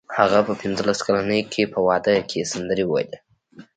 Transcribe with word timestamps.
هغه 0.17 0.39
په 0.47 0.53
پنځلس 0.61 0.99
کلنۍ 1.05 1.41
کې 1.51 1.63
په 1.73 1.79
واده 1.87 2.13
کې 2.29 2.49
سندرې 2.51 2.83
وویلې 2.87 3.17